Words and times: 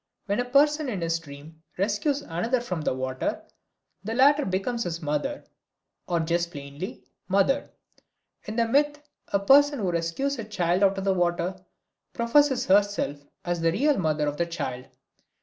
When 0.25 0.39
a 0.39 0.45
person 0.49 0.89
in 0.89 1.01
his 1.01 1.19
dream 1.19 1.61
rescues 1.77 2.23
another 2.23 2.59
from 2.59 2.81
the 2.81 2.93
water, 2.95 3.43
the 4.03 4.15
latter 4.15 4.45
becomes 4.45 4.83
his 4.83 4.99
mother, 4.99 5.43
or 6.07 6.19
just 6.19 6.49
plainly 6.49 7.03
mother; 7.27 7.69
in 8.45 8.55
the 8.55 8.67
myth 8.67 8.99
a 9.27 9.37
person 9.37 9.77
who 9.77 9.91
rescues 9.91 10.39
a 10.39 10.43
child 10.43 10.81
out 10.81 10.97
of 10.97 11.03
the 11.03 11.13
water 11.13 11.55
professes 12.13 12.65
herself 12.65 13.23
as 13.45 13.61
the 13.61 13.71
real 13.71 13.99
mother 13.99 14.27
of 14.27 14.37
the 14.37 14.47
child. 14.47 14.87